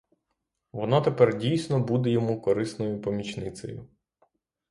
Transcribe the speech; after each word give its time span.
Вона 0.71 1.01
тепер 1.01 1.37
дійсно 1.37 1.79
буде 1.79 2.09
йому 2.09 2.41
корисною 2.41 3.01
помічницею. 3.01 3.87